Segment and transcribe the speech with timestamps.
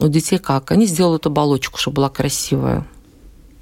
[0.00, 0.70] У детей как?
[0.70, 2.86] Они сделают оболочку, чтобы была красивая.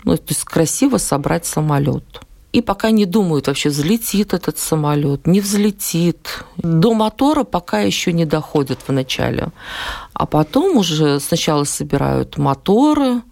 [0.04, 2.20] Ну, то есть красиво собрать самолет.
[2.52, 6.44] И пока не думают вообще, взлетит этот самолет, не взлетит.
[6.56, 9.48] До мотора пока еще не доходят вначале.
[10.14, 13.22] А потом уже сначала собирают моторы,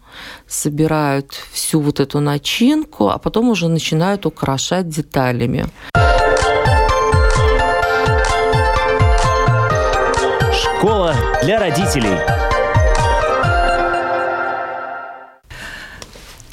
[0.48, 5.66] собирают всю вот эту начинку, а потом уже начинают украшать деталями.
[10.52, 12.45] Школа для родителей.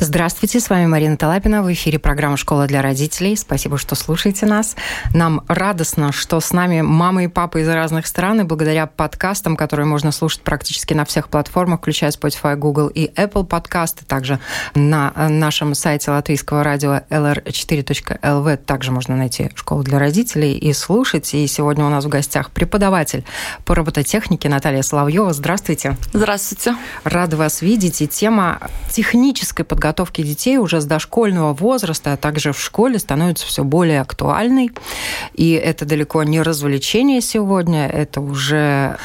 [0.06, 1.64] Здравствуйте, с вами Марина Талапина.
[1.64, 3.38] В эфире программа «Школа для родителей».
[3.38, 4.76] Спасибо, что слушаете нас.
[5.14, 9.86] Нам радостно, что с нами мамы и папы из разных стран, и благодаря подкастам, которые
[9.86, 14.40] можно слушать практически на всех платформах, включая Spotify, Google и Apple подкасты, также
[14.76, 21.34] на нашем сайте латвийского радио lr4.lv также можно найти «Школу для родителей» и слушать.
[21.34, 23.24] И сегодня у нас в гостях преподаватель
[23.64, 25.32] по робототехнике Наталья Соловьева.
[25.32, 25.96] Здравствуйте.
[26.12, 26.76] Здравствуйте.
[27.06, 28.02] Рада вас видеть.
[28.02, 28.60] И тема
[28.92, 34.02] технической подготовки подготовки детей уже с дошкольного возраста, а также в школе становится все более
[34.02, 34.72] актуальной.
[35.36, 38.98] И это далеко не развлечение сегодня, это уже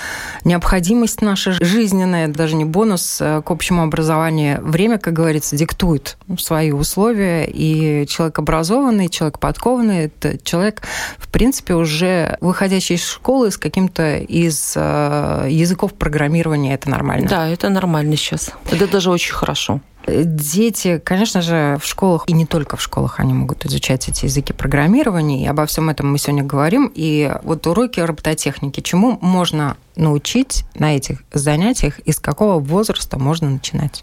[0.45, 4.61] необходимость наша жизненная, даже не бонус э, к общему образованию.
[4.63, 10.83] Время, как говорится, диктует свои условия, и человек образованный, человек подкованный, это человек,
[11.19, 17.29] в принципе, уже выходящий из школы с каким-то из э, языков программирования, это нормально.
[17.29, 18.51] Да, это нормально сейчас.
[18.71, 19.81] Это даже очень хорошо.
[20.09, 24.53] Дети, конечно же, в школах, и не только в школах, они могут изучать эти языки
[24.53, 26.91] программирования, и обо всем этом мы сегодня говорим.
[26.95, 33.51] И вот уроки робототехники, чему можно научить на этих занятиях и с какого возраста можно
[33.51, 34.03] начинать?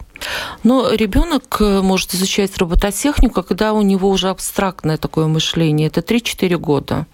[0.63, 5.87] Но ребенок э, может изучать робототехнику, когда у него уже абстрактное такое мышление.
[5.87, 7.05] Это 3-4 года.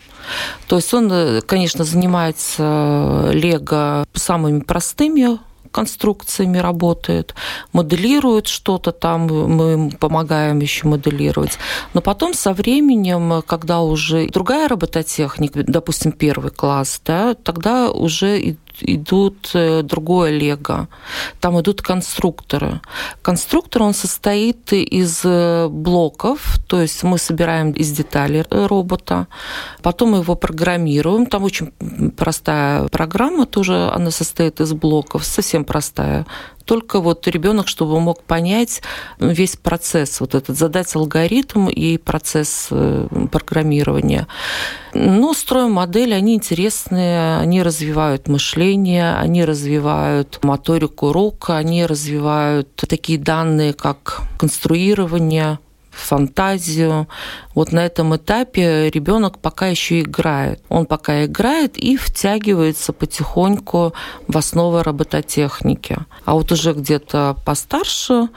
[0.67, 5.39] То есть он, э, конечно, занимается лего самыми простыми
[5.71, 7.35] конструкциями работает,
[7.73, 11.57] моделирует что-то там, мы помогаем еще моделировать.
[11.93, 19.51] Но потом со временем, когда уже другая робототехника, допустим, первый класс, да, тогда уже идут
[19.53, 20.87] э, другое лего.
[21.39, 22.81] Там идут конструкторы.
[23.21, 29.27] Конструктор, он состоит из э, блоков, то есть мы собираем из деталей робота,
[29.81, 31.25] потом его программируем.
[31.25, 31.71] Там очень
[32.17, 36.25] простая программа тоже, она состоит из блоков, совсем простая
[36.71, 38.81] только вот ребенок, чтобы мог понять
[39.19, 44.25] весь процесс, вот этот, задать алгоритм и процесс э, программирования.
[44.93, 53.19] Но строим модели, они интересные, они развивают мышление, они развивают моторику рук, они развивают такие
[53.19, 55.59] данные, как конструирование,
[55.91, 57.07] фантазию.
[57.53, 60.61] Вот на этом этапе ребенок пока еще играет.
[60.69, 63.93] Он пока играет и втягивается потихоньку
[64.27, 65.97] в основы робототехники.
[66.25, 68.29] А вот уже где-то постарше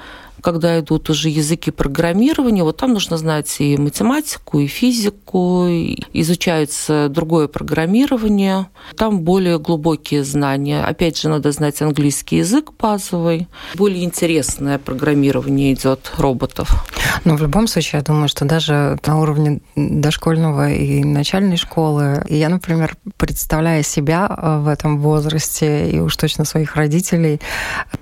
[0.44, 7.08] когда идут уже языки программирования, вот там нужно знать и математику, и физику, и изучается
[7.08, 8.66] другое программирование,
[8.96, 10.84] там более глубокие знания.
[10.84, 13.48] Опять же, надо знать английский язык базовый.
[13.74, 16.86] Более интересное программирование идет роботов.
[17.24, 22.50] Но в любом случае, я думаю, что даже на уровне дошкольного и начальной школы, я,
[22.50, 24.28] например, представляя себя
[24.62, 27.40] в этом возрасте и уж точно своих родителей,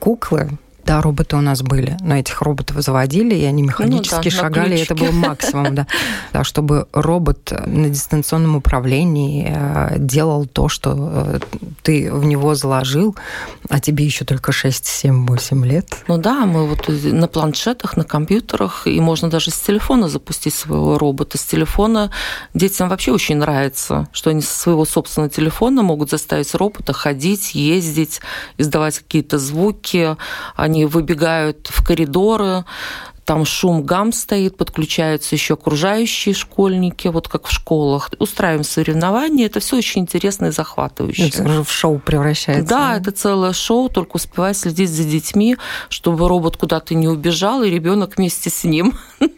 [0.00, 0.50] куклы,
[0.84, 4.76] да, роботы у нас были, но этих роботов заводили, и они механически ну, да, шагали,
[4.76, 5.86] и это был максимум, да.
[6.32, 6.44] да.
[6.44, 11.40] Чтобы робот на дистанционном управлении э, делал то, что э,
[11.82, 13.16] ты в него заложил,
[13.68, 15.86] а тебе еще только 6, 7, 8 лет.
[16.08, 20.98] Ну да, мы вот на планшетах, на компьютерах, и можно даже с телефона запустить своего
[20.98, 21.38] робота.
[21.38, 22.10] С телефона
[22.54, 28.20] детям вообще очень нравится, что они со своего собственного телефона могут заставить робота ходить, ездить,
[28.58, 30.16] издавать какие-то звуки.
[30.56, 32.64] Они они выбегают в коридоры,
[33.24, 38.10] там шум, гам стоит, подключаются еще окружающие школьники, вот как в школах.
[38.18, 41.28] Устраиваем соревнования, это все очень интересно и захватывающе.
[41.28, 42.68] Это уже в шоу превращается.
[42.68, 45.56] Да, это целое шоу, только успевай следить за детьми,
[45.88, 48.94] чтобы робот куда-то не убежал, и ребенок вместе с ним.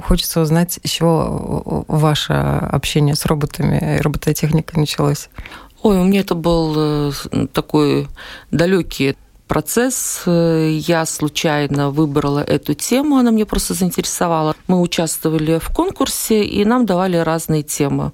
[0.00, 5.30] Хочется узнать, с чего ваше общение с роботами и робототехникой началось.
[5.82, 7.12] Ой, у меня это был э,
[7.52, 8.08] такой
[8.50, 9.16] далекий
[9.52, 10.22] процесс.
[10.26, 14.54] Я случайно выбрала эту тему, она мне просто заинтересовала.
[14.66, 18.12] Мы участвовали в конкурсе, и нам давали разные темы.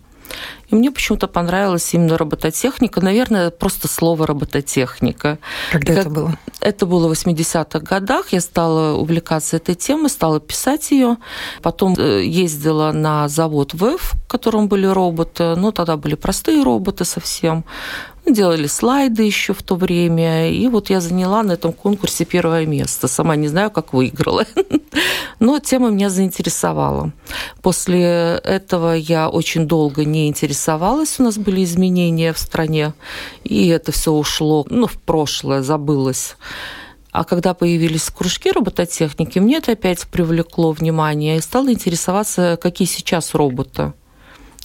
[0.68, 3.00] И мне почему-то понравилась именно робототехника.
[3.00, 5.38] Наверное, просто слово робототехника.
[5.70, 6.00] Когда как...
[6.00, 6.38] это было?
[6.60, 8.32] Это было в 80-х годах.
[8.32, 11.18] Я стала увлекаться этой темой, стала писать ее.
[11.62, 15.54] Потом э, ездила на завод ВЭФ, в котором были роботы.
[15.56, 17.64] Ну, тогда были простые роботы совсем.
[18.30, 20.50] Делали слайды еще в то время.
[20.50, 23.08] И вот я заняла на этом конкурсе первое место.
[23.08, 24.44] Сама не знаю, как выиграла.
[25.40, 27.12] Но тема меня заинтересовала.
[27.62, 31.18] После этого я очень долго не интересовалась.
[31.18, 32.92] У нас были изменения в стране.
[33.44, 36.36] И это все ушло ну, в прошлое, забылось.
[37.10, 43.34] А когда появились кружки робототехники, мне это опять привлекло внимание и стало интересоваться, какие сейчас
[43.34, 43.94] роботы.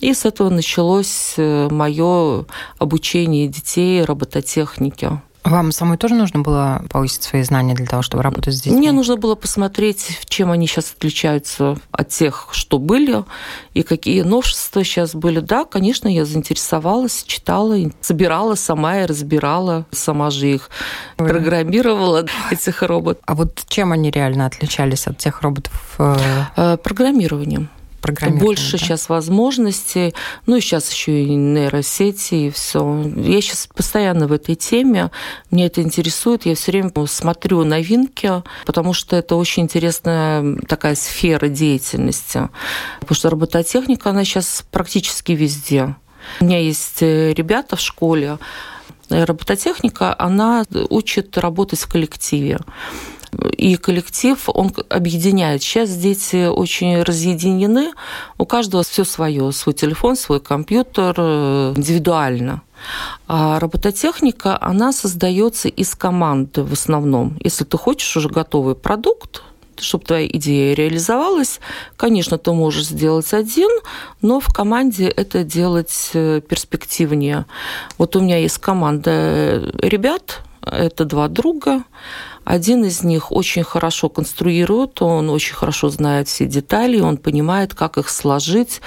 [0.03, 2.45] И с этого началось э, мое
[2.77, 5.21] обучение детей робототехнике.
[5.45, 8.79] Вам самой тоже нужно было повысить свои знания для того, чтобы работать с детьми?
[8.79, 13.23] Мне нужно было посмотреть, чем они сейчас отличаются от тех, что были,
[13.73, 15.39] и какие новшества сейчас были.
[15.39, 20.69] Да, конечно, я заинтересовалась, читала, собирала сама и разбирала, сама же их
[21.17, 21.29] Ой.
[21.29, 23.23] программировала, этих роботов.
[23.25, 25.95] А вот чем они реально отличались от тех роботов?
[25.97, 26.77] Э?
[28.03, 28.77] Э, программированием больше да?
[28.77, 30.13] сейчас возможностей.
[30.45, 33.03] Ну и сейчас еще и нейросети, и все.
[33.15, 35.11] Я сейчас постоянно в этой теме.
[35.51, 36.45] Мне это интересует.
[36.45, 42.50] Я все время смотрю новинки, потому что это очень интересная такая сфера деятельности.
[43.00, 45.95] Потому что робототехника, она сейчас практически везде.
[46.39, 48.38] У меня есть э, ребята в школе,
[49.09, 52.59] робототехника, она учит работать в коллективе
[53.57, 55.62] и коллектив, он объединяет.
[55.62, 57.91] Сейчас дети очень разъединены,
[58.38, 62.62] у каждого все свое, свой телефон, свой компьютер э, индивидуально.
[63.27, 67.38] А робототехника, она создается из команды в основном.
[67.44, 69.41] Если ты хочешь уже готовый продукт,
[69.77, 71.59] чтобы твоя идея реализовалась,
[71.97, 73.69] конечно, ты можешь сделать один,
[74.21, 77.45] но в команде это делать э, перспективнее.
[77.97, 81.83] Вот у меня есть команда ребят, это два друга,
[82.44, 87.98] один из них очень хорошо конструирует, он очень хорошо знает все детали, он понимает, как
[87.98, 88.81] их сложить.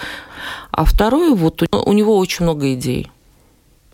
[0.71, 3.11] А второй, вот у него очень много идей.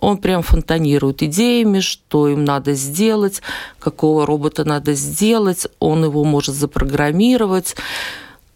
[0.00, 3.40] Он прям фонтанирует идеями, что им надо сделать,
[3.78, 7.76] какого робота надо сделать, он его может запрограммировать.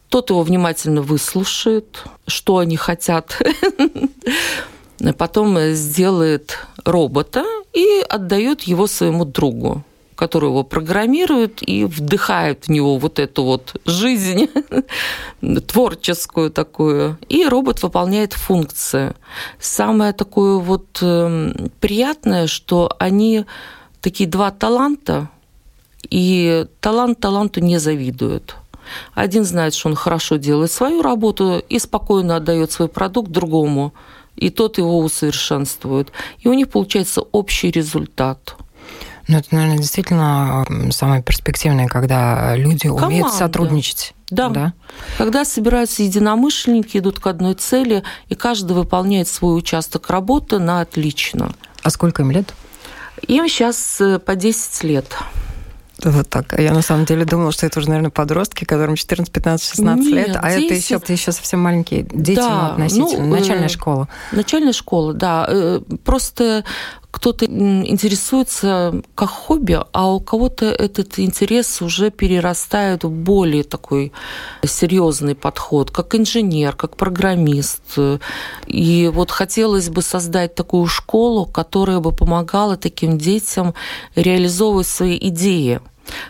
[0.09, 3.41] Тот его внимательно выслушает, что они хотят.
[5.19, 9.85] Потом сделает робота и отдает его своему другу
[10.16, 14.48] который его программирует и вдыхает в него вот эту вот жизнь
[15.66, 17.18] творческую такую.
[17.28, 19.14] И робот выполняет функции.
[19.60, 23.44] Самое такое вот эм, приятное, что они
[24.00, 25.28] такие два таланта,
[26.10, 28.56] и талант таланту не завидует.
[29.14, 33.92] Один знает, что он хорошо делает свою работу и спокойно отдает свой продукт другому,
[34.36, 36.12] и тот его усовершенствует.
[36.38, 38.56] И у них получается общий результат.
[39.28, 43.06] Ну, это, наверное, действительно самое перспективное, когда люди Команда.
[43.06, 44.14] умеют сотрудничать.
[44.31, 44.49] Да.
[44.49, 44.73] да.
[45.19, 51.52] Когда собираются единомышленники, идут к одной цели, и каждый выполняет свой участок работы на отлично.
[51.82, 52.55] А сколько им лет?
[53.26, 55.17] Им сейчас э, по 10 лет.
[56.05, 56.58] Вот так.
[56.58, 60.14] Я на самом деле думала, что это уже, наверное, подростки, которым 14, 15, 16 Нет,
[60.14, 60.64] лет, а 10...
[60.64, 63.25] это еще, это еще совсем маленькие дети да, относительно.
[63.25, 64.08] Ну, начальная э, школа.
[64.32, 65.46] Начальная школа, да.
[65.49, 66.64] Э, просто
[67.16, 74.12] кто-то интересуется как хобби, а у кого-то этот интерес уже перерастает в более такой
[74.62, 77.98] серьезный подход, как инженер, как программист.
[78.66, 83.72] И вот хотелось бы создать такую школу, которая бы помогала таким детям
[84.14, 85.80] реализовывать свои идеи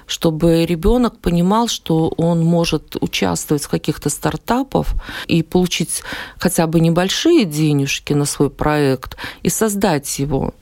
[0.06, 4.86] чтобы ребенок понимал, что он может участвовать в каких-то стартапах
[5.26, 6.02] и получить
[6.38, 10.54] хотя бы небольшие денежки на свой проект и создать его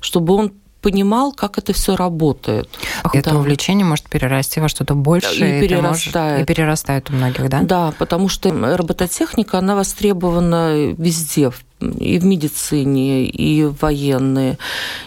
[0.00, 2.68] чтобы он понимал, как это все работает.
[3.12, 3.36] Это да.
[3.36, 5.58] увлечение может перерасти во что-то большее.
[5.58, 6.30] И перерастает.
[6.32, 7.60] Может, и перерастает у многих, да?
[7.62, 14.58] Да, потому что робототехника, она востребована везде, и в медицине, и в военные,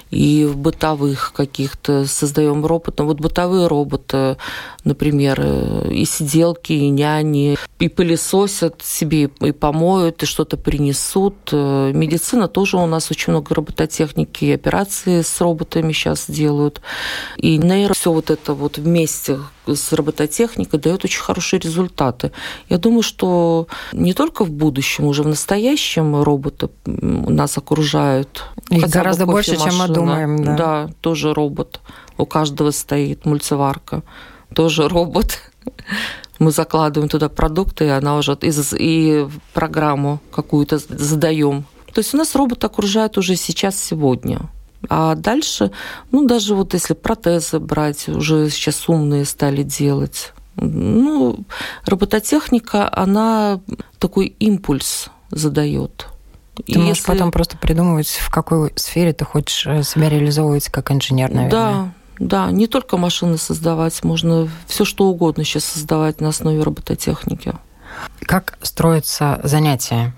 [0.09, 3.05] и в бытовых каких-то создаем роботов.
[3.05, 4.37] Вот бытовые роботы,
[4.83, 11.35] например, э, и сиделки, и няни, и пылесосят себе, и помоют, и что-то принесут.
[11.51, 16.81] Э, медицина тоже у нас очень много робототехники, и операции с роботами сейчас делают.
[17.37, 22.31] И нейро, все вот это вот вместе с робототехникой дает очень хорошие результаты.
[22.69, 28.45] Я думаю, что не только в будущем, уже в настоящем роботы нас окружают.
[28.69, 30.43] Их гораздо больше, чем мы думаем.
[30.43, 30.55] Да.
[30.55, 31.79] да, тоже робот.
[32.17, 34.03] У каждого стоит мультиварка,
[34.53, 35.39] тоже робот.
[36.39, 41.65] Мы закладываем туда продукты, и она уже из, и программу какую-то задаем.
[41.93, 44.49] То есть у нас робот окружает уже сейчас, сегодня.
[44.89, 45.71] А дальше,
[46.11, 50.33] ну, даже вот если протезы брать, уже сейчас умные стали делать.
[50.55, 51.39] Ну,
[51.85, 53.61] робототехника, она
[53.99, 56.07] такой импульс задает.
[56.55, 57.11] Ты и можешь если...
[57.11, 61.49] потом просто придумывать, в какой сфере ты хочешь э, себя реализовывать как инженер, наверное.
[61.49, 67.53] Да, да, не только машины создавать, можно все что угодно сейчас создавать на основе робототехники.
[68.21, 70.13] Как строятся занятия?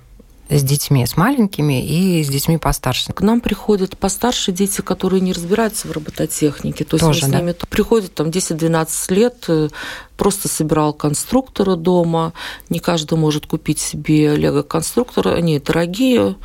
[0.49, 3.11] С детьми, с маленькими и с детьми постарше.
[3.13, 6.83] К нам приходят постарше дети, которые не разбираются в робототехнике.
[6.83, 7.65] То есть Тоже, мы с ними да?
[7.69, 9.69] приходят там 10-12 лет, э,
[10.17, 12.33] просто собирал конструкторы дома.
[12.69, 16.35] Не каждый может купить себе лего-конструкторы, они дорогие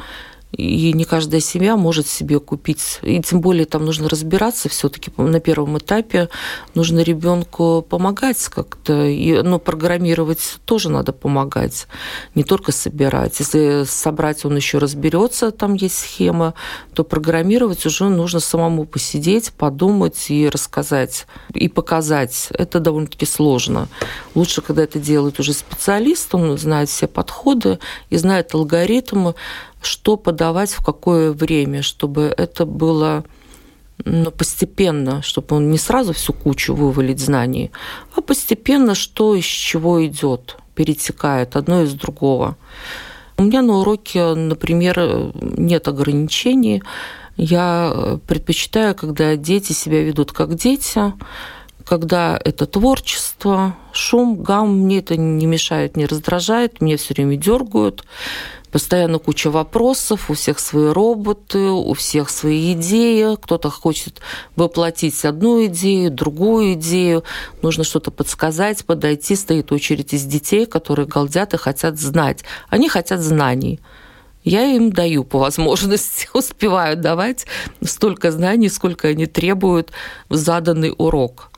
[0.53, 2.99] и не каждая семья может себе купить.
[3.03, 6.29] И тем более там нужно разбираться все-таки на первом этапе.
[6.75, 9.07] Нужно ребенку помогать как-то.
[9.07, 11.87] И, ну, программировать тоже надо помогать,
[12.35, 13.39] не только собирать.
[13.39, 16.55] Если собрать он еще разберется, там есть схема,
[16.95, 22.49] то программировать уже нужно самому посидеть, подумать и рассказать, и показать.
[22.51, 23.89] Это довольно-таки сложно.
[24.35, 27.79] Лучше, когда это делает уже специалист, он знает все подходы
[28.09, 29.35] и знает алгоритмы,
[29.81, 33.25] что подавать в какое время, чтобы это было
[34.05, 37.71] ну, постепенно, чтобы он не сразу всю кучу вывалить знаний,
[38.15, 42.57] а постепенно, что из чего идет, перетекает одно из другого.
[43.37, 46.83] У меня на уроке, например, нет ограничений.
[47.37, 51.15] Я предпочитаю, когда дети себя ведут как дети,
[51.85, 58.05] когда это творчество, шум, гам, мне это не мешает, не раздражает, меня все время дергают
[58.71, 64.21] постоянно куча вопросов, у всех свои роботы, у всех свои идеи, кто-то хочет
[64.57, 67.25] воплотить одну идею, другую идею,
[67.63, 72.45] нужно что-то подсказать, подойти, стоит очередь из детей, которые галдят и хотят знать.
[72.69, 73.81] Они хотят знаний.
[74.43, 77.47] Я им даю по возможности, успеваю давать
[77.83, 79.91] столько знаний, сколько они требуют
[80.29, 81.51] в заданный урок.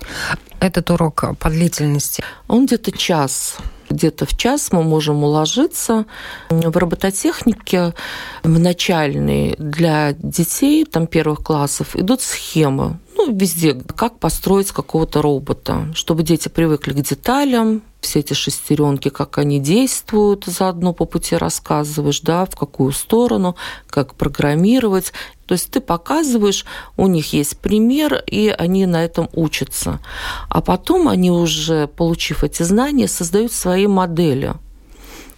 [0.59, 2.25] Этот урок по длительности?
[2.49, 3.57] Он где-то час
[3.93, 6.07] где-то в час мы можем уложиться.
[6.51, 7.95] В робототехнике
[8.43, 12.99] в начальной для детей там, первых классов идут схемы.
[13.17, 19.39] Ну, везде, как построить какого-то робота, чтобы дети привыкли к деталям, все эти шестеренки, как
[19.39, 23.57] они действуют, заодно по пути рассказываешь, да, в какую сторону,
[23.89, 25.13] как программировать.
[25.47, 26.67] То есть ты показываешь,
[26.97, 30.01] у них есть пример, и они на этом учатся.
[30.49, 34.55] А потом они уже, получив эти знания, создают свои модели.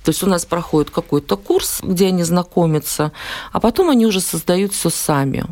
[0.05, 3.13] То есть у нас проходит какой-то курс, где они знакомятся,
[3.53, 5.45] а потом они уже создают все сами.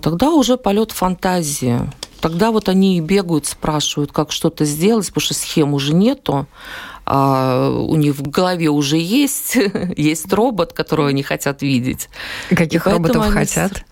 [0.00, 1.80] Тогда уже полет фантазии.
[2.24, 6.46] Тогда вот они и бегают, спрашивают, как что-то сделать, потому что схем уже нету.
[7.04, 9.58] А у них в голове уже есть,
[9.98, 12.08] есть робот, которого они хотят видеть.
[12.48, 13.84] Каких роботов хотят?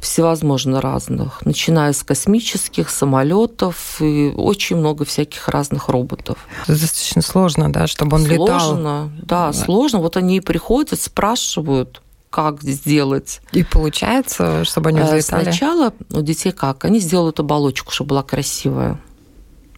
[0.00, 6.38] всевозможно разных, начиная с космических самолетов и очень много всяких разных роботов.
[6.64, 8.60] Это достаточно сложно, да, чтобы он сложно, летал.
[8.60, 9.98] Сложно, да, сложно.
[10.00, 13.40] Вот они приходят, спрашивают, как сделать.
[13.52, 15.44] И получается, чтобы они э, взлетали?
[15.44, 16.84] Сначала у детей как?
[16.84, 19.00] Они сделают оболочку, чтобы была красивая.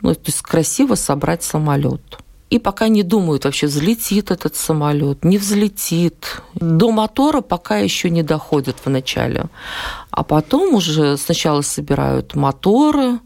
[0.03, 2.19] Ну, то есть красиво собрать самолет.
[2.51, 6.43] И пока не думают вообще, взлетит этот самолет, не взлетит.
[6.55, 9.45] До мотора пока еще не доходят вначале.
[10.11, 13.21] А потом уже сначала собирают моторы,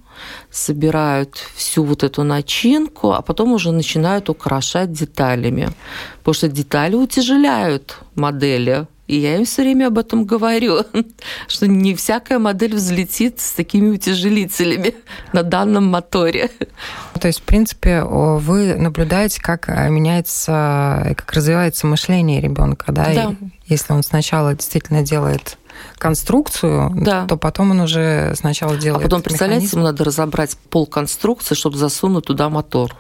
[0.51, 5.71] собирают всю вот эту начинку, а потом уже начинают украшать деталями.
[6.19, 8.87] Потому что детали утяжеляют модели.
[9.07, 10.85] И я им все время об этом говорю,
[11.49, 14.95] что не всякая модель взлетит с такими утяжелителями
[15.33, 16.51] на данном моторе.
[17.21, 23.05] То есть, в принципе, вы наблюдаете, как э, меняется, как развивается мышление ребенка, да?
[23.15, 23.31] Да.
[23.41, 25.59] И если он сначала действительно делает
[25.99, 27.27] конструкцию, да.
[27.27, 29.03] то потом он уже сначала делает.
[29.03, 32.95] А потом, представляете, ему надо разобрать пол конструкции, чтобы засунуть туда мотор.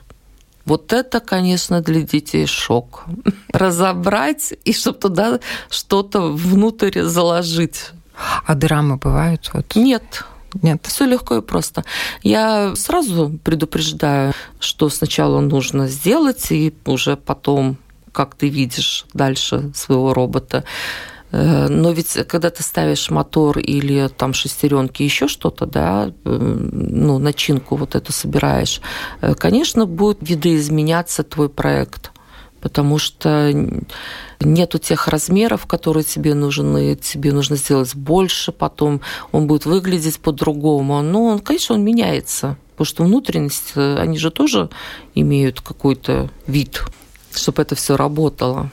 [0.65, 3.05] Вот это, конечно, для детей шок.
[3.53, 7.91] Разобрать и чтобы туда что-то внутрь заложить.
[8.47, 9.51] А драмы бывают?
[9.53, 9.77] Вот?
[9.77, 10.25] Нет.
[10.63, 10.87] Нет.
[10.87, 11.85] Все легко и просто.
[12.23, 17.77] Я сразу предупреждаю, что сначала нужно сделать, и уже потом,
[18.13, 20.65] как ты видишь дальше своего робота,
[21.37, 27.75] но ведь когда ты ставишь мотор или там шестеренки, еще что-то, да, э, ну, начинку
[27.75, 28.81] вот эту собираешь,
[29.21, 32.13] э, конечно, будет видоизменяться твой проект
[32.61, 33.53] потому что
[34.41, 41.03] нету тех размеров, которые тебе нужны, тебе нужно сделать больше, потом он будет выглядеть по-другому.
[41.03, 44.71] Но, он, конечно, он меняется, потому что внутренности, они же тоже
[45.15, 46.83] имеют какой-то вид,
[47.35, 48.71] чтобы это все работало.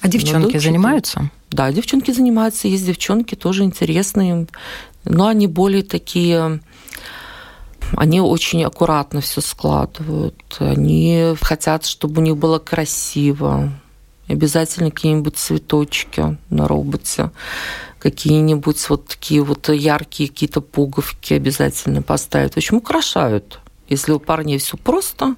[0.00, 1.30] А девчонки занимаются?
[1.52, 4.46] Да, девчонки занимаются, есть девчонки тоже интересные,
[5.04, 6.60] но они более такие
[7.94, 10.34] они очень аккуратно все складывают.
[10.58, 13.70] Они хотят, чтобы у них было красиво.
[14.28, 17.30] Обязательно какие-нибудь цветочки на роботе,
[17.98, 22.54] какие-нибудь вот такие вот яркие какие-то пуговки обязательно поставить.
[22.54, 23.60] В общем, украшают.
[23.88, 25.34] Если у парней все просто,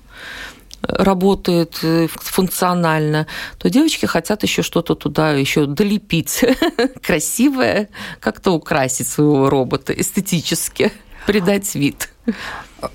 [0.89, 3.27] работает э, функционально,
[3.59, 6.45] то девочки хотят еще что-то туда еще долепить.
[7.03, 7.89] Красивое,
[8.21, 10.93] как-то украсить своего робота эстетически,
[11.27, 12.11] придать вид.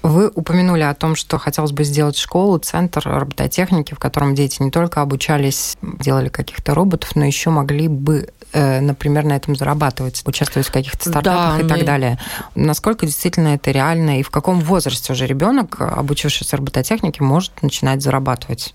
[0.03, 4.71] Вы упомянули о том, что хотелось бы сделать школу, центр робототехники, в котором дети не
[4.71, 10.67] только обучались, делали каких-то роботов, но еще могли бы э, например, на этом зарабатывать, участвовать
[10.67, 11.69] в каких-то стартапах да, и мы...
[11.69, 12.19] так далее.
[12.55, 18.74] Насколько действительно это реально и в каком возрасте уже ребенок, обучившийся робототехнике, может начинать зарабатывать?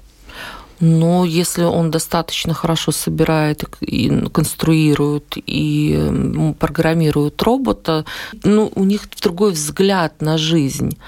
[0.81, 8.05] Но если он достаточно хорошо собирает и конструирует и программирует робота,
[8.43, 10.99] ну, у них другой взгляд на жизнь.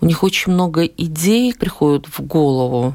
[0.00, 2.94] У них очень много идей приходят в голову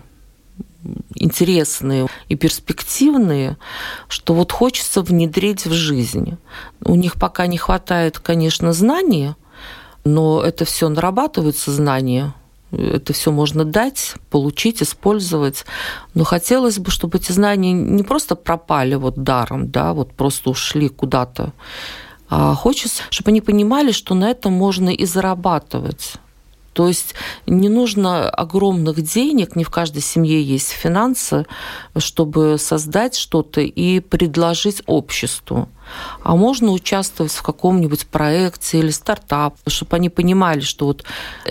[1.16, 3.58] интересные и перспективные,
[4.08, 6.38] что вот хочется внедрить в жизнь.
[6.84, 9.36] У них пока не хватает, конечно, знаний,
[10.04, 12.34] но это все нарабатываются знания,
[12.72, 15.66] это все можно дать, получить, использовать.
[16.14, 20.90] Но хотелось бы, чтобы эти знания не просто пропали вот даром, да, вот просто ушли
[20.90, 21.54] куда-то.
[22.30, 26.14] А хочется, чтобы они понимали, что на этом можно и зарабатывать.
[26.74, 27.16] То есть
[27.48, 31.46] не нужно огромных денег, не в каждой семье есть финансы,
[31.98, 35.68] чтобы создать что-то и предложить обществу.
[36.24, 41.04] А можно участвовать в каком-нибудь проекте или стартап, чтобы они понимали, что, вот,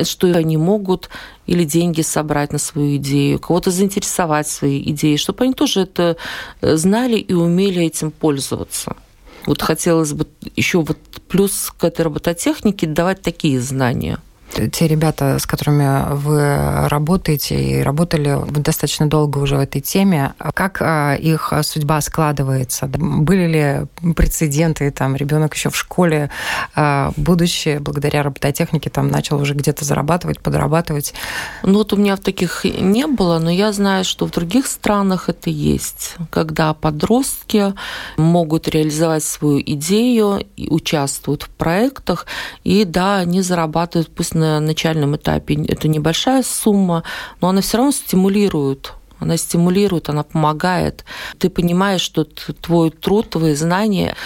[0.04, 1.10] что они могут
[1.46, 6.16] или деньги собрать на свою идею, кого-то заинтересовать своей идеей, чтобы они тоже это
[6.62, 8.96] э, знали и умели этим пользоваться.
[9.44, 10.96] Вот хотелось бы еще вот
[11.28, 14.18] плюс к этой робототехнике давать такие знания–
[14.72, 20.78] те ребята, с которыми вы работаете и работали достаточно долго уже в этой теме, как
[20.80, 22.86] а, их судьба складывается?
[22.86, 26.30] Были ли прецеденты, там, ребенок еще в школе,
[26.74, 31.14] а, будучи благодаря робототехнике, там, начал уже где-то зарабатывать, подрабатывать?
[31.62, 35.28] Ну, вот у меня в таких не было, но я знаю, что в других странах
[35.28, 37.74] это есть, когда подростки
[38.16, 42.26] могут реализовать свою идею, и участвуют в проектах,
[42.64, 47.02] и да, они зарабатывают, пусть на начальном этапе это небольшая сумма,
[47.40, 51.04] но она все равно стимулирует она стимулирует, она помогает.
[51.36, 54.16] Ты понимаешь, что твой труд, твои знания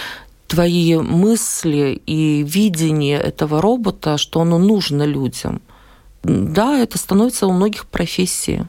[0.46, 5.60] твои мысли и видение этого робота, что оно нужно людям.
[6.22, 8.62] Да, это становится у многих профессий.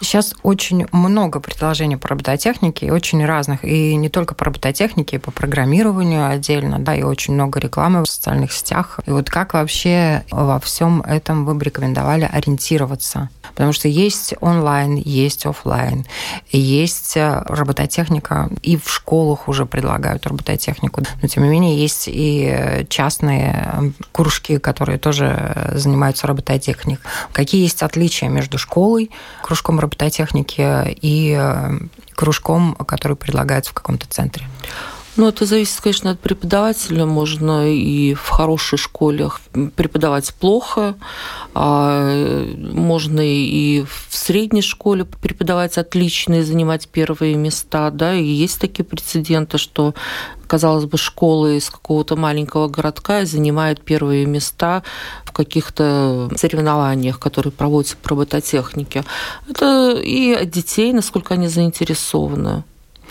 [0.00, 5.30] Сейчас очень много предложений по робототехнике, очень разных, и не только по робототехнике, и по
[5.30, 9.00] программированию отдельно, да, и очень много рекламы в социальных сетях.
[9.06, 13.30] И вот как вообще во всем этом вы бы рекомендовали ориентироваться?
[13.54, 16.06] Потому что есть онлайн, есть офлайн,
[16.50, 22.84] есть э, робототехника, и в школах уже предлагают робототехнику, но тем не менее есть и
[22.88, 27.04] частные кружки, которые тоже занимаются робототехникой.
[27.32, 29.10] Какие есть отличия между школой,
[29.42, 31.78] кружком робототехники и э,
[32.14, 34.46] кружком, который предлагается в каком-то центре?
[35.16, 37.06] Ну, это зависит, конечно, от преподавателя.
[37.06, 39.40] Можно и в хороших школах
[39.76, 40.96] преподавать плохо,
[41.54, 47.90] а можно и в средней школе преподавать отлично и занимать первые места.
[47.90, 48.12] Да?
[48.14, 49.94] И есть такие прецеденты, что
[50.48, 54.82] казалось бы, школы из какого-то маленького городка занимают первые места
[55.24, 59.04] в каких-то соревнованиях, которые проводятся по робототехнике.
[59.48, 62.64] Это и от детей, насколько они заинтересованы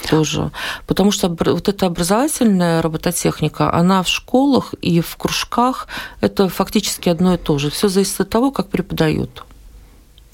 [0.10, 0.52] тоже.
[0.88, 5.88] Потому что вот эта образовательная робототехника, она в школах и в кружках
[6.22, 7.70] это фактически одно и то же.
[7.70, 9.44] Все зависит от того, как преподают.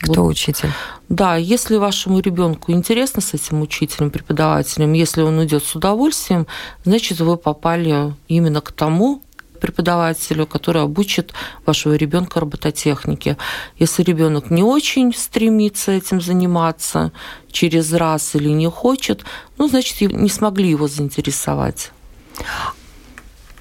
[0.01, 0.29] Кто вот.
[0.29, 0.69] учитель?
[1.09, 6.47] Да, если вашему ребенку интересно с этим учителем, преподавателем, если он идет с удовольствием,
[6.85, 9.21] значит, вы попали именно к тому,
[9.59, 11.33] преподавателю, который обучит
[11.65, 13.37] вашего ребенка робототехнике.
[13.77, 17.11] Если ребенок не очень стремится этим заниматься
[17.51, 19.23] через раз или не хочет,
[19.57, 21.91] ну, значит, не смогли его заинтересовать.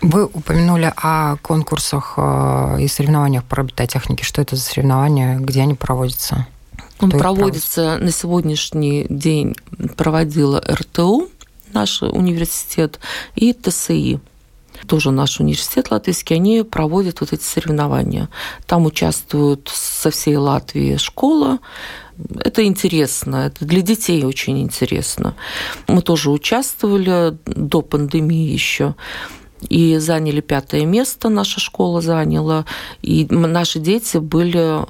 [0.00, 4.24] Вы упомянули о конкурсах э, и соревнованиях по робототехнике.
[4.24, 6.46] Что это за соревнования, где они проводятся?
[7.00, 9.56] Он проводится на сегодняшний день
[9.96, 11.28] проводила РТУ,
[11.72, 12.98] наш университет,
[13.34, 14.20] и ТСИ
[14.86, 18.28] тоже наш университет латвийский, они проводят вот эти соревнования.
[18.66, 21.58] Там участвуют со всей Латвии школа.
[22.40, 25.34] Это интересно, это для детей очень интересно.
[25.86, 28.94] Мы тоже участвовали до пандемии еще
[29.68, 32.64] и заняли пятое место, наша школа заняла,
[33.02, 34.84] и наши дети были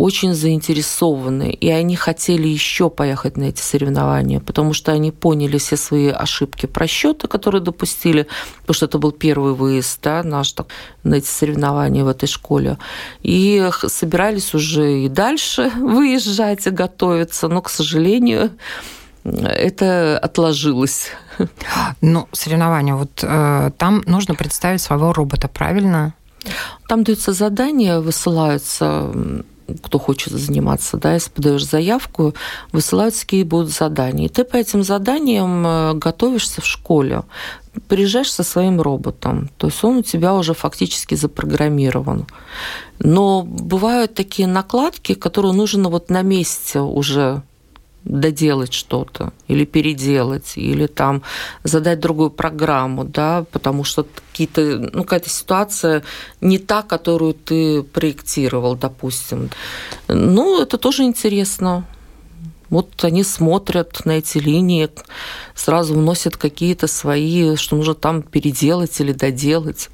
[0.00, 5.76] очень заинтересованы, и они хотели еще поехать на эти соревнования, потому что они поняли все
[5.76, 8.26] свои ошибки, просчеты, которые допустили,
[8.60, 10.68] потому что это был первый выезд да, наш так,
[11.02, 12.78] на эти соревнования в этой школе,
[13.20, 18.52] и собирались уже и дальше выезжать и готовиться, но, к сожалению,
[19.24, 21.08] это отложилось.
[22.00, 26.14] Ну, соревнования, вот э, там нужно представить своего робота, правильно?
[26.88, 29.12] Там даются задания, высылаются
[29.82, 32.34] кто хочет заниматься, да, если подаешь заявку,
[32.72, 34.26] высылаются какие будут задания.
[34.26, 37.22] И ты по этим заданиям э, готовишься в школе,
[37.88, 42.26] приезжаешь со своим роботом, то есть он у тебя уже фактически запрограммирован.
[42.98, 47.42] Но бывают такие накладки, которые нужно вот на месте уже
[48.04, 51.22] доделать что-то или переделать, или там
[51.64, 56.02] задать другую программу, да, потому что какие-то, ну, какая-то ситуация
[56.40, 59.50] не та, которую ты проектировал, допустим.
[60.08, 61.84] Ну, это тоже интересно.
[62.70, 64.88] Вот они смотрят на эти линии,
[65.54, 69.90] сразу вносят какие-то свои, что нужно там переделать или доделать.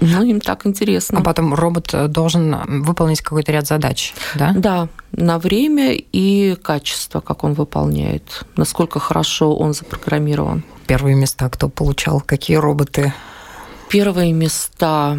[0.00, 1.18] Ну, им так интересно.
[1.18, 4.52] А потом робот э, должен выполнить какой-то ряд задач, да?
[4.56, 10.64] Да, на время и качество, как он выполняет, насколько хорошо он запрограммирован.
[10.86, 12.20] Первые места кто получал?
[12.20, 13.12] Какие роботы?
[13.88, 15.18] Первые места,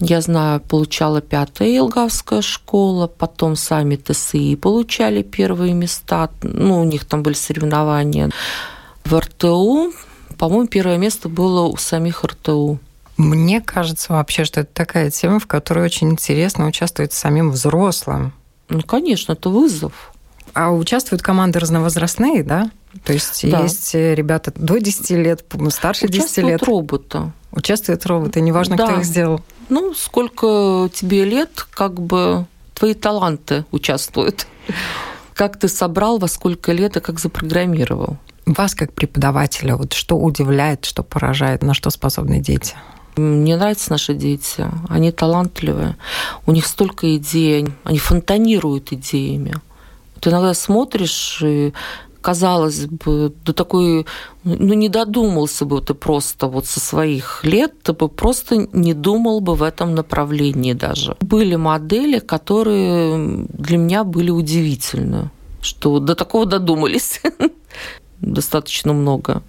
[0.00, 7.04] я знаю, получала пятая Елгавская школа, потом сами ТСИ получали первые места, ну, у них
[7.04, 8.30] там были соревнования.
[9.04, 9.92] В РТУ,
[10.38, 12.78] по-моему, первое место было у самих РТУ.
[13.16, 18.32] Мне кажется вообще, что это такая тема, в которой очень интересно участвовать самим взрослым.
[18.68, 20.12] Ну, конечно, это вызов.
[20.54, 22.70] А участвуют команды разновозрастные, да?
[23.04, 23.60] То есть да.
[23.60, 26.62] есть ребята до 10 лет, старше 10 лет.
[26.62, 27.32] Участвуют роботы.
[27.52, 28.86] Участвуют роботы, неважно, да.
[28.86, 29.40] кто их сделал.
[29.68, 34.46] Ну, сколько тебе лет, как бы твои таланты участвуют.
[35.34, 38.18] Как ты собрал, во сколько лет и как запрограммировал.
[38.44, 42.74] Вас, как преподавателя, вот что удивляет, что поражает, на что способны дети?
[43.16, 44.66] Мне нравятся наши дети.
[44.88, 45.96] Они талантливые.
[46.46, 47.68] У них столько идей.
[47.84, 49.54] Они фонтанируют идеями.
[50.20, 51.72] Ты иногда смотришь, и
[52.22, 54.06] казалось бы, до такой,
[54.44, 59.40] ну, не додумался бы ты просто вот со своих лет, ты бы просто не думал
[59.40, 61.16] бы в этом направлении даже.
[61.20, 67.20] Были модели, которые для меня были удивительны, что до такого додумались
[68.20, 69.42] достаточно много.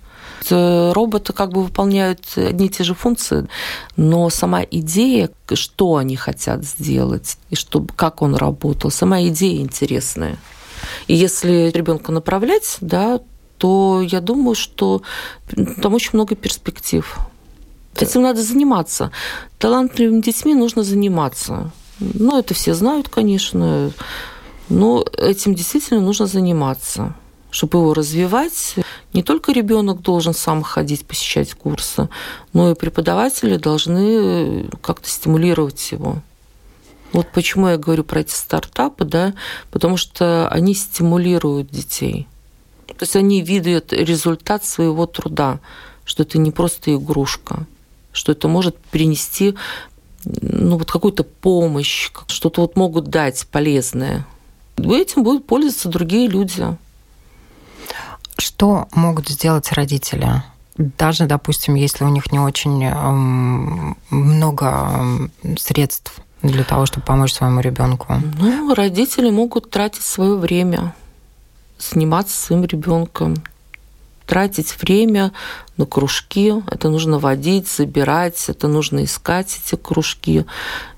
[0.50, 3.48] Э, роботы как бы выполняют одни и те же функции,
[3.96, 10.38] но сама идея, что они хотят сделать и что, как он работал, сама идея интересная.
[11.08, 13.20] И если ребенка направлять, да,
[13.58, 15.02] то я думаю, что
[15.82, 17.18] там очень много перспектив.
[17.96, 19.12] Этим надо заниматься.
[19.60, 21.72] Талантливыми детьми нужно заниматься.
[22.00, 23.92] Ну, это все знают, конечно,
[24.68, 27.16] но этим действительно нужно заниматься
[27.54, 28.76] чтобы его развивать,
[29.14, 32.10] не только ребенок должен сам ходить, посещать курсы,
[32.52, 36.18] но и преподаватели должны как-то стимулировать его.
[37.12, 39.36] Вот почему я говорю про эти стартапы, да,
[39.70, 42.28] потому что они стимулируют детей.
[42.88, 45.60] То есть они видят результат своего труда,
[46.06, 47.68] что это не просто игрушка,
[48.14, 49.54] что это может принести
[50.26, 54.26] ну, вот какую-то помощь, что-то вот могут дать полезное.
[54.78, 56.66] Этим будут пользоваться другие люди.
[58.44, 60.44] Что могут сделать родители?
[60.76, 67.62] Даже, допустим, если у них не очень эм, много средств для того, чтобы помочь своему
[67.62, 68.22] ребенку?
[68.38, 70.94] Ну, родители могут тратить свое время,
[71.80, 73.36] заниматься своим ребенком,
[74.26, 75.32] тратить время
[75.78, 76.54] на кружки.
[76.70, 80.46] Это нужно водить, забирать, это нужно искать эти кружки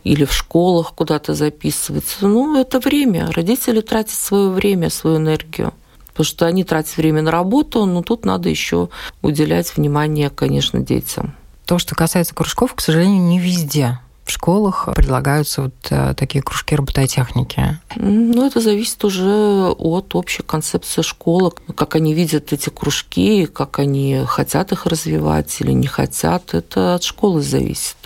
[0.03, 2.27] или в школах куда-то записываться.
[2.27, 3.31] Ну, это время.
[3.31, 5.73] Родители тратят свое время, свою энергию
[6.15, 8.87] потому что они тратят время на работу, но тут надо еще
[9.21, 11.35] уделять внимание, конечно, детям.
[11.65, 16.73] То, что касается кружков, к сожалению, не везде в школах предлагаются вот э, такие кружки
[16.73, 17.79] робототехники?
[17.97, 24.23] Ну, это зависит уже от общей концепции школы, как они видят эти кружки, как они
[24.25, 26.53] хотят их развивать или не хотят.
[26.53, 27.97] Это от школы зависит.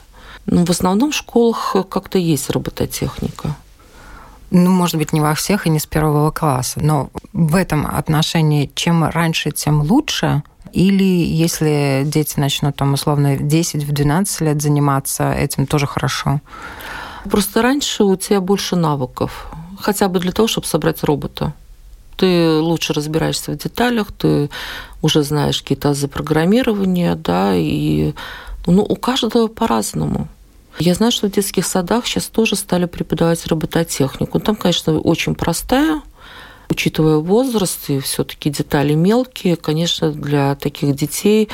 [0.47, 3.55] Но в основном в школах как-то есть робототехника
[4.51, 8.71] ну, может быть, не во всех и не с первого класса, но в этом отношении
[8.75, 10.43] чем раньше, тем лучше.
[10.71, 16.41] Или если дети начнут там условно 10-12 лет заниматься этим, тоже хорошо.
[17.29, 21.53] Просто раньше у тебя больше навыков, хотя бы для того, чтобы собрать робота.
[22.17, 24.49] Ты лучше разбираешься в деталях, ты
[25.01, 28.13] уже знаешь какие-то запрограммирования, да, и
[28.65, 30.27] ну, у каждого по-разному.
[30.77, 34.39] Я знаю, что в детских садах сейчас тоже стали преподавать робототехнику.
[34.39, 36.01] Там, конечно, очень простая,
[36.69, 41.49] учитывая возраст и все-таки детали мелкие, конечно, для таких детей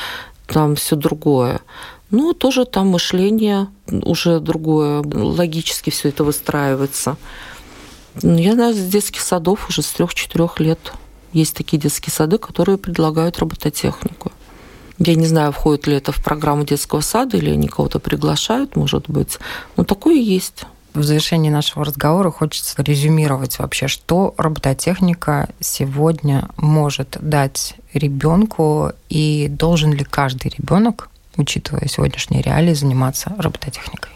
[0.46, 1.60] там все другое.
[2.10, 7.16] Но тоже там мышление уже другое, логически все это выстраивается.
[8.22, 10.92] Ну, я знаю, с детских садов уже с трех-четырех лет
[11.32, 14.32] есть такие детские сады, которые предлагают робототехнику.
[14.98, 19.08] Я не знаю, входит ли это в программу детского сада или они кого-то приглашают, может
[19.08, 19.38] быть.
[19.76, 20.64] Но такое есть.
[20.94, 29.92] В завершении нашего разговора хочется резюмировать вообще, что робототехника сегодня может дать ребенку и должен
[29.92, 34.12] ли каждый ребенок, учитывая сегодняшние реалии, заниматься робототехникой?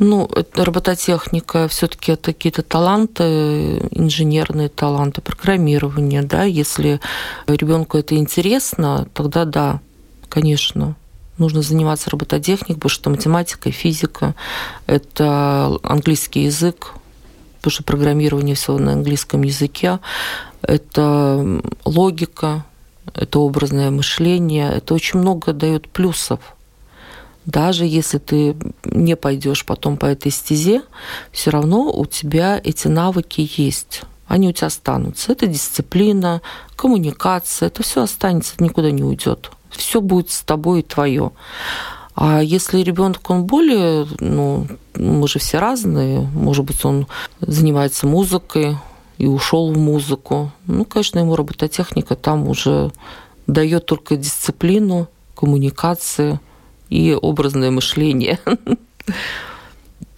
[0.00, 6.42] Ну, робототехника все-таки это какие-то таланты, инженерные таланты, программирование, да.
[6.42, 7.00] Если
[7.46, 9.80] ребенку это интересно, тогда да,
[10.28, 10.96] конечно,
[11.38, 14.34] нужно заниматься робототехникой, потому что математика, физика,
[14.86, 16.94] это английский язык,
[17.58, 20.00] потому что программирование все на английском языке,
[20.62, 22.64] это логика,
[23.14, 26.40] это образное мышление, это очень много дает плюсов.
[27.46, 30.82] Даже если ты не пойдешь потом по этой стезе,
[31.32, 34.02] все равно у тебя эти навыки есть.
[34.26, 35.32] Они у тебя останутся.
[35.32, 36.42] Это дисциплина,
[36.76, 41.32] коммуникация, это все останется, никуда не уйдет все будет с тобой и твое.
[42.14, 47.06] А если ребенок, он более, ну, мы же все разные, может быть, он
[47.40, 48.76] занимается музыкой
[49.18, 52.90] и ушел в музыку, ну, конечно, ему робототехника там уже
[53.46, 56.40] дает только дисциплину, коммуникации
[56.90, 58.40] и образное мышление.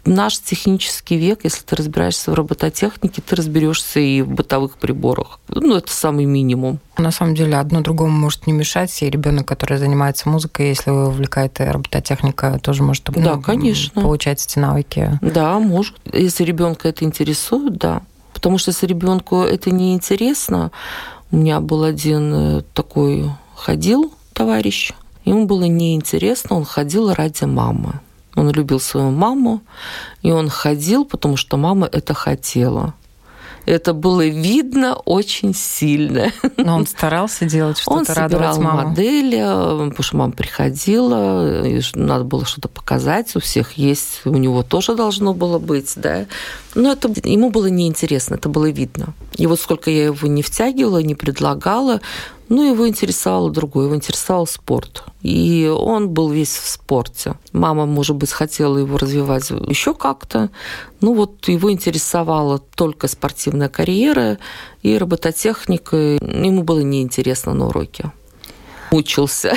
[0.05, 5.41] наш технический век, если ты разбираешься в робототехнике, ты разберешься и в бытовых приборах.
[5.49, 6.79] Ну, это самый минимум.
[6.99, 11.07] На самом деле, одно другому может не мешать, и ребенок, который занимается музыкой, если его
[11.07, 14.03] увлекает робототехника, тоже может да, ну, конечно.
[14.03, 15.19] получать эти навыки.
[15.23, 15.97] Да, может.
[16.13, 18.03] Если ребенка это интересует, да.
[18.33, 20.71] Потому что если ребенку это не интересно,
[21.31, 24.93] у меня был один э, такой ходил товарищ,
[25.25, 28.01] ему было неинтересно, он ходил ради мамы.
[28.41, 29.61] Он любил свою маму,
[30.23, 32.95] и он ходил, потому что мама это хотела.
[33.67, 36.33] Это было видно очень сильно.
[36.57, 38.79] Но он старался делать что-то, радовать маму.
[38.79, 43.37] Он модели, потому что мама приходила, и надо было что-то показать.
[43.37, 46.25] У всех есть, у него тоже должно было быть, да.
[46.75, 49.13] Но это ему было неинтересно, это было видно.
[49.41, 52.03] И вот сколько я его не втягивала, не предлагала,
[52.51, 55.05] ну, его интересовало другое, его интересовал спорт.
[55.23, 57.37] И он был весь в спорте.
[57.53, 60.51] Мама, может быть, хотела его развивать еще как-то.
[61.01, 64.37] Ну, вот его интересовала только спортивная карьера
[64.83, 65.97] и робототехника.
[65.97, 68.13] Ему было неинтересно на уроке
[68.91, 69.55] мучился.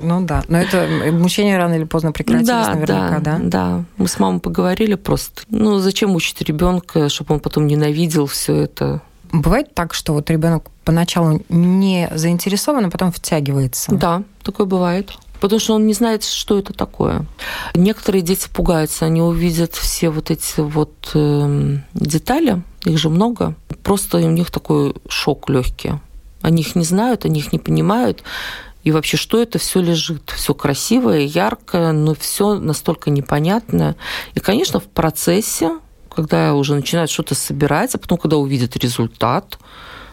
[0.00, 3.38] Ну да, но это мучение рано или поздно прекратилось да, наверняка, да?
[3.38, 3.84] Да, да.
[3.96, 5.42] Мы с мамой поговорили просто.
[5.48, 9.00] Ну, зачем учить ребенка, чтобы он потом ненавидел все это?
[9.32, 13.94] Бывает так, что вот ребенок поначалу не заинтересован, а потом втягивается.
[13.94, 15.12] Да, такое бывает.
[15.40, 17.26] Потому что он не знает, что это такое.
[17.74, 23.54] Некоторые дети пугаются, они увидят все вот эти вот э, детали, их же много.
[23.82, 25.92] Просто у них такой шок легкий.
[26.46, 28.22] Они их не знают, они их не понимают.
[28.84, 30.30] И вообще, что это все лежит?
[30.30, 33.96] Все красивое, яркое, но все настолько непонятное.
[34.34, 39.58] И, конечно, в процессе, когда уже начинают что-то собирать, а потом, когда увидят результат,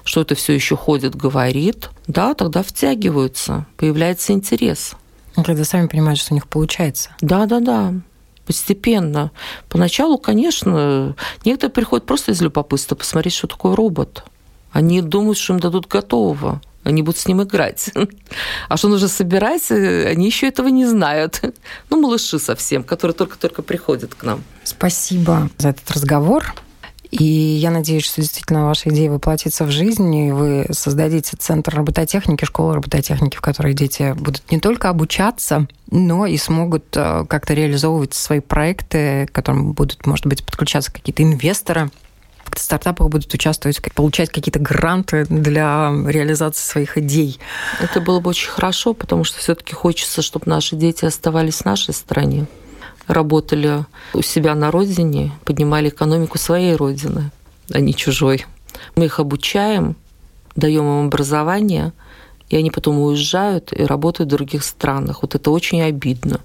[0.04, 4.96] что это все еще ходит, говорит, да, тогда втягиваются, появляется интерес.
[5.36, 7.12] Ну, когда сами понимают, что у них получается.
[7.22, 7.93] Да, да, да.
[8.48, 9.30] Постепенно.
[9.69, 11.15] Поначалу, конечно,
[11.46, 14.24] некоторые приходят просто из любопытства посмотреть, что такое робот.
[14.73, 16.62] Они думают, что им дадут готового.
[16.83, 17.91] Они будут с ним играть.
[18.69, 21.41] А что нужно собирать, они еще этого не знают.
[21.89, 24.43] Ну, малыши совсем, которые только-только приходят к нам.
[24.63, 26.53] Спасибо за этот разговор.
[27.12, 32.43] И я надеюсь, что действительно ваша идея воплотится в жизнь, и вы создадите центр робототехники,
[32.43, 38.15] школу робототехники, в которой дети будут не только обучаться, но и смогут э, как-то реализовывать
[38.15, 41.91] свои проекты, к которым будут, может быть, подключаться какие-то инвесторы,
[42.55, 47.39] в стартапах будут участвовать, получать какие-то гранты для реализации своих идей.
[47.79, 51.93] Это было бы очень хорошо, потому что все-таки хочется, чтобы наши дети оставались в нашей
[51.93, 52.47] стране
[53.07, 57.31] работали у себя на родине, поднимали экономику своей родины,
[57.71, 58.45] а не чужой.
[58.95, 59.95] Мы их обучаем,
[60.55, 61.93] даем им образование,
[62.53, 65.23] и они потом уезжают и работают в других странах.
[65.23, 66.39] Вот это очень обидно.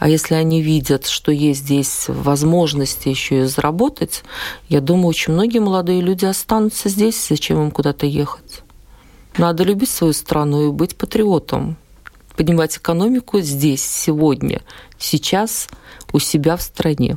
[0.00, 4.24] А если они видят, что есть здесь возможности еще и заработать,
[4.68, 8.62] я думаю, очень многие молодые люди останутся здесь, зачем им куда-то ехать.
[9.38, 11.76] Надо любить свою страну и быть патриотом
[12.34, 14.60] поднимать экономику здесь, сегодня,
[14.98, 15.68] сейчас,
[16.12, 17.16] у себя в стране.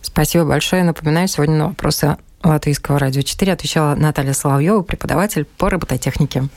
[0.00, 0.82] Спасибо большое.
[0.82, 6.48] Напоминаю, сегодня на вопросы Латвийского радио 4 отвечала Наталья Соловьева, преподаватель по робототехнике.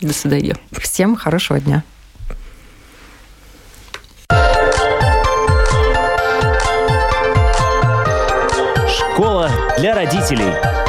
[0.00, 0.56] До свидания.
[0.72, 1.82] Всем хорошего дня.
[8.88, 10.83] Школа для родителей.